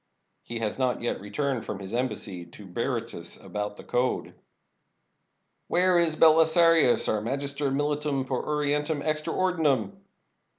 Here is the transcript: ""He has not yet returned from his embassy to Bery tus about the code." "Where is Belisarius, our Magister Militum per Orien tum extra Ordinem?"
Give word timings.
""He 0.41 0.57
has 0.57 0.79
not 0.79 1.03
yet 1.03 1.21
returned 1.21 1.63
from 1.63 1.77
his 1.77 1.93
embassy 1.93 2.43
to 2.45 2.65
Bery 2.65 3.03
tus 3.05 3.37
about 3.39 3.75
the 3.75 3.83
code." 3.83 4.33
"Where 5.67 5.99
is 5.99 6.15
Belisarius, 6.15 7.07
our 7.07 7.21
Magister 7.21 7.69
Militum 7.69 8.25
per 8.25 8.41
Orien 8.41 8.83
tum 8.83 9.03
extra 9.03 9.31
Ordinem?" 9.31 9.91